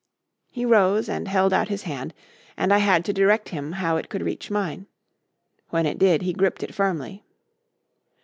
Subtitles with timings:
[0.49, 2.15] He rose and held out his hand
[2.57, 4.87] and I had to direct him how it could reach mine.
[5.69, 7.23] When it did, he gripped it firmly.